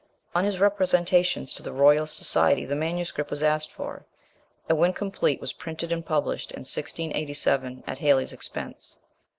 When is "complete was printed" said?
4.93-5.91